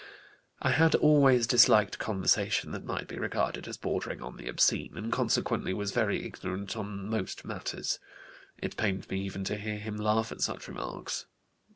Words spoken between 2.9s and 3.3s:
be